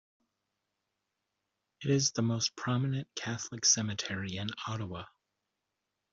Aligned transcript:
It 1.83 1.91
is 1.91 2.09
the 2.09 2.23
most 2.23 2.55
prominent 2.55 3.07
Catholic 3.13 3.63
cemetery 3.65 4.37
in 4.37 4.47
Ottawa. 4.67 5.03